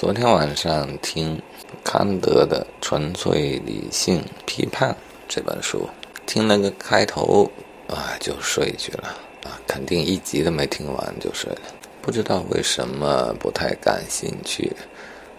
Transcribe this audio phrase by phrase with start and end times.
[0.00, 1.38] 昨天晚上听
[1.84, 4.90] 康德的《纯粹理性批判》
[5.28, 5.86] 这本书，
[6.24, 7.44] 听了个开头
[7.86, 9.08] 啊，就睡去了
[9.44, 11.60] 啊，肯定一集都没听完就睡了。
[12.00, 14.72] 不知道为什么不太感兴趣，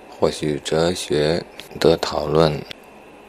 [0.08, 1.44] 或许哲学
[1.80, 2.64] 的讨论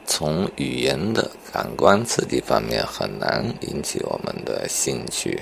[0.05, 5.41] 从语言的感官刺激方面很难引起我们的兴趣，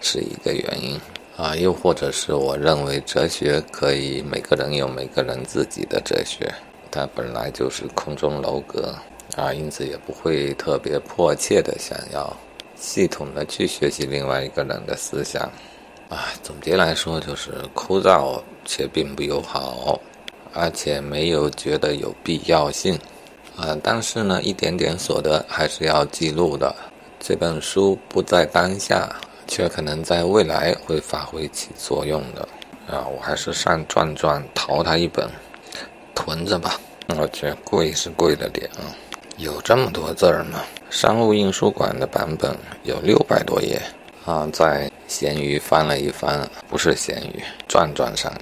[0.00, 1.00] 是一个原因。
[1.40, 6.52] 啊，又或者是我认为哲学可以每个人有每个人自己的哲学，
[6.90, 8.94] 它本来就是空中楼阁
[9.36, 12.30] 啊，因此也不会特别迫切的想要
[12.76, 15.50] 系统的去学习另外一个人的思想
[16.10, 16.26] 啊。
[16.42, 19.98] 总结来说就是枯燥且并不友好，
[20.52, 22.98] 而且没有觉得有必要性
[23.56, 23.74] 啊。
[23.82, 26.76] 但是呢，一点点所得还是要记录的。
[27.18, 29.10] 这本书不在当下。
[29.50, 32.48] 却可能在未来会发挥起作用的
[32.88, 33.04] 啊！
[33.08, 35.28] 我还是上转转淘它一本，
[36.14, 36.80] 囤着吧。
[37.18, 38.86] 我觉得贵是贵了点啊，
[39.38, 40.60] 有这么多字儿吗？
[40.88, 43.82] 商务印书馆的版本有六百多页
[44.24, 48.32] 啊，在闲鱼翻了一翻，不是闲鱼，转转上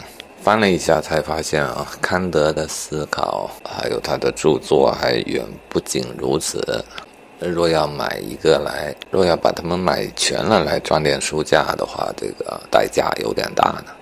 [0.43, 6.85] 翻了一下，才发现啊，康德的思考还有他的著作还远不仅如此。
[7.41, 13.93] 若要买一个来，若要把它们买全了来装点书架的话，这个代价有点大呢。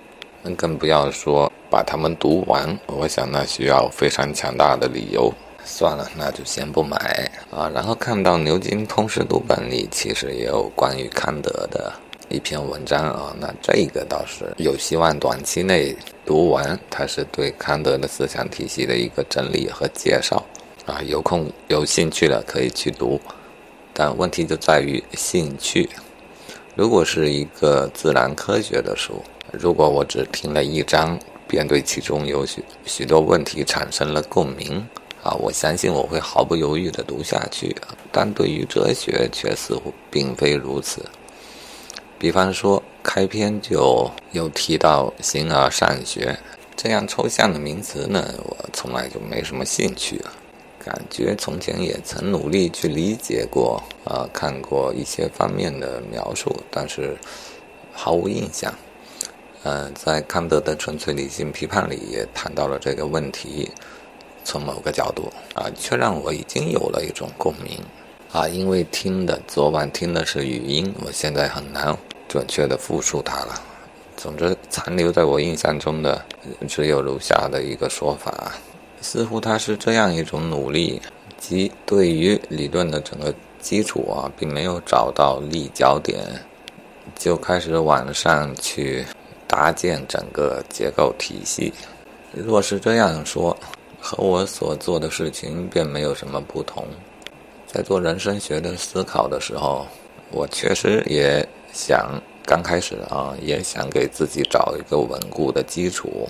[0.41, 5.31] 那更不要说把它们读完，我想那需要非常强大的理由。
[5.63, 7.69] 算了，那就先不买啊。
[7.73, 11.91] 然后看到牛津通识读本里其实也有关于康德的
[12.29, 15.93] 一篇文章啊，那这个倒是有希望短期内
[16.25, 16.79] 读完。
[16.89, 20.41] 它是对康德的思想体系的一个整理和介绍。
[20.87, 23.19] 啊，有空有兴趣了可以去读，
[23.93, 25.89] 但问题就在于兴趣。
[26.75, 29.21] 如果是一个自然科学的书，
[29.51, 34.87] 如果我只听了一章，便对其中有许许多问题产生了共鸣，
[35.23, 37.75] 啊，我相信我会毫不犹豫地读下去。
[38.09, 41.03] 但对于哲学却似乎并非如此。
[42.17, 46.39] 比方说，开篇就有提到形而上学
[46.77, 50.31] 这样抽象的名词呢，我从来就没什么兴趣了。
[50.87, 57.17] 感觉从前也曾努力去理解过啊，看过一些方面的描述，但是
[57.91, 58.73] 毫无印象。
[59.63, 63.69] 嗯，在康德的《纯粹理性批判》里也谈到了这个问题，
[64.45, 67.83] 从某个角度啊，却让我已经有了一种共鸣
[68.31, 71.93] 啊，因为听的昨晚听的是语音，我现在很难
[72.29, 73.61] 准确的复述它了。
[74.15, 76.23] 总之，残留在我印象中的
[76.65, 78.53] 只有如下的一个说法。
[79.01, 81.01] 似乎他是这样一种努力，
[81.37, 86.19] 即对于理论的整个基础啊，并没有找到立脚点，
[87.15, 89.05] 就开始往上去
[89.47, 91.73] 搭建整个结构体系。
[92.33, 93.55] 若是这样说，
[93.99, 96.85] 和我所做的事情便没有什么不同。
[97.65, 99.85] 在做人生学的思考的时候，
[100.31, 102.09] 我确实也想
[102.45, 106.27] 刚开始啊，也想给自己找一个稳固的基础。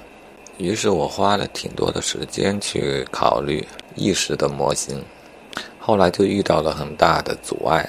[0.58, 3.64] 于是我花了挺多的时间去考虑
[3.96, 5.00] 意识的模型，
[5.80, 7.88] 后来就遇到了很大的阻碍，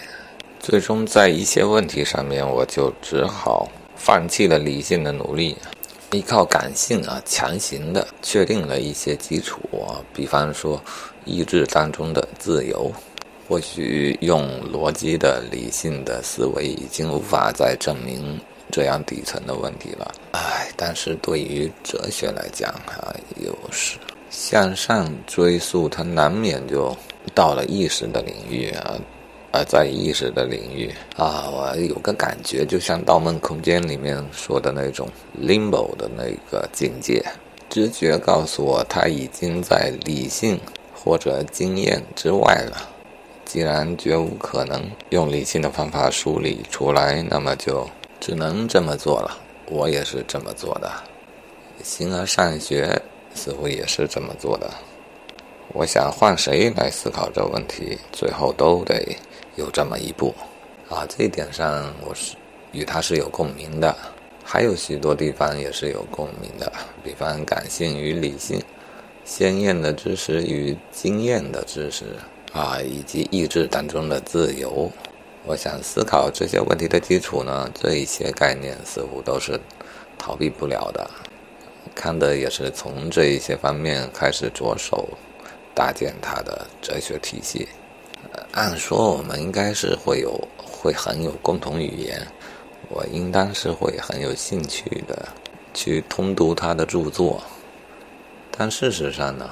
[0.61, 5.56] 最终在一些问题上面，我就只好放弃了理性的努力，
[6.12, 9.59] 依靠感性啊，强行的确定了一些基础，
[10.12, 10.79] 比方说
[11.25, 12.93] 意志当中的自由，
[13.49, 18.39] 或许用逻辑的理性的思维已经无法再证明。
[18.71, 23.97] 这样底层的问题了，唉，但是对于哲学来讲，哈，又是
[24.31, 26.95] 向上追溯，它难免就
[27.34, 28.95] 到了意识的领域啊，
[29.53, 35.09] 而在意识的领域啊，我有个感觉，就像《盗梦空间》里面说的那种
[35.41, 37.25] limbo 的那个境界，
[37.71, 40.61] 直觉告诉我，它已经在理性
[40.95, 42.89] 或者经验之外了。
[43.47, 47.89] 既然绝无可能用理性的方法梳理出来，那么就。
[48.21, 49.37] 只能这么做了，
[49.71, 50.91] 我也是这么做的。
[51.83, 53.01] 形而上学
[53.34, 54.69] 似乎也是这么做的。
[55.75, 59.17] 我想换谁来思考这问题，最后都得
[59.56, 60.35] 有这么一步。
[60.88, 62.35] 啊，这一点上我是
[62.73, 63.94] 与他是有共鸣的。
[64.43, 66.73] 还有许多地方也是有共鸣的，
[67.05, 68.59] 比方感性与理性、
[69.25, 72.17] 鲜艳的知识与经验的知识
[72.55, 74.91] 啊，以及意志当中的自由。
[75.44, 79.58] 我想思考这些问题的基础呢，这一些概念似乎都是
[80.19, 81.08] 逃避不了的。
[81.94, 85.08] 康德也是从这一些方面开始着手
[85.75, 87.67] 搭建他的哲学体系。
[88.52, 92.20] 按说我们应该是会有会很有共同语言，
[92.88, 95.29] 我应当是会很有兴趣的
[95.73, 97.43] 去通读他的著作。
[98.50, 99.49] 但事实上呢，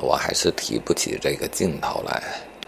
[0.00, 2.22] 我还是提不起这个劲头来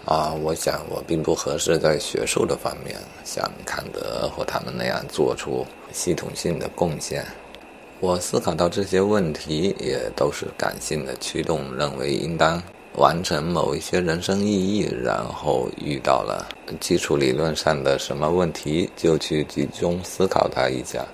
[0.04, 0.32] 啊。
[0.32, 7.24] 我想我并不合适在学术的方面像康德或他们那样做出系统性的贡献。
[8.00, 12.62] 我思考到这些问题，也都是感性的驱动，认为应当
[12.96, 16.48] 完成某一些人生意义，然后遇到了
[16.80, 21.06] 基础理论上的什么问题，就去集中思考它一下。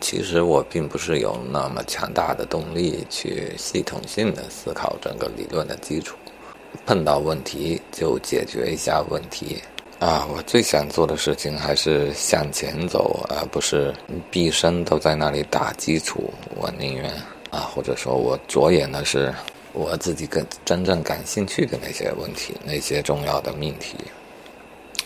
[0.00, 6.16] 其实我并不是有那么强大的动力去系统性的思考整个理论的基础，
[6.86, 9.62] 碰到问题就解决一下问题。
[9.98, 13.94] 啊，我最想做的事情还是向前走，而不是
[14.30, 16.32] 毕生都在那里打基础。
[16.56, 17.12] 我宁愿
[17.50, 19.34] 啊，或者说我着眼的是
[19.74, 23.94] 我自己更真正感兴趣的那些问题，那些重要的命题。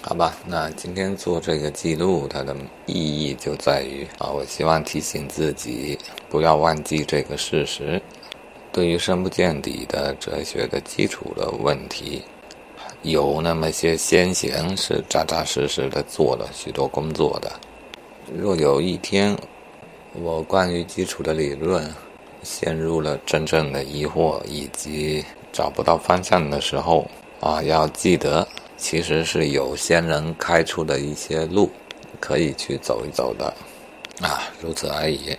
[0.01, 2.55] 好吧，那今天做这个记录，它的
[2.87, 8.01] 意义就在于啊，我希望提醒自己不要忘记这个事实：
[8.75, 12.25] 对于深不见底的哲学的基础的问题。
[13.03, 17.53] 有那么些先贤是扎扎实实的做了许多工作的。
[18.37, 19.37] 若有一天，
[20.15, 21.89] 我关于基础的理论
[22.43, 31.71] 陷入了真正的疑惑以及找不到方向的时候，啊，要记得，其实是有先人开出的一些路，
[32.19, 33.55] 可以去走一走的，
[34.21, 35.37] 啊，如此而已。